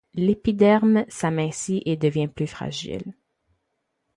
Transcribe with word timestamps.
L'épiderme 0.15 1.05
s'amincit 1.09 1.83
et 1.85 1.95
devient 1.95 2.27
plus 2.27 2.47
fragile. 2.47 3.13